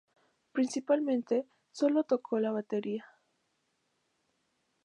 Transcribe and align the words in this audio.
Principalmente 0.51 1.45
solo 1.71 2.03
toco 2.05 2.39
la 2.39 2.49
batería"". 2.51 3.05